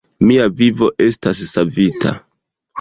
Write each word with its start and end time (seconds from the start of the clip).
Mia 0.29 0.47
vivo 0.61 0.89
estas 1.09 1.45
savita. 1.53 2.19